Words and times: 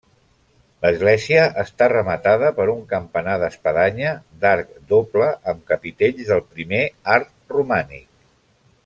L'església 0.85 1.41
està 1.63 1.89
rematada 1.93 2.49
per 2.61 2.67
un 2.75 2.81
campanar 2.95 3.35
d'espadanya 3.43 4.15
d'arc 4.45 4.73
doble 4.95 5.29
amb 5.53 5.63
capitells 5.75 6.25
del 6.33 6.45
primer 6.59 6.83
art 7.19 7.57
romànic. 7.59 8.09